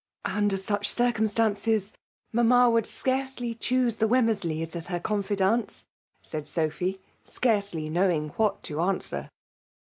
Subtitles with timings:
[0.25, 1.91] ''"Under such circomstaiMies^
[2.33, 5.85] ^*m»"*"*«^ would .scsreely choose the Wenunersleys as her con fidants,''
[6.23, 9.29] said Sophy, scarcely knowing wihat to answer.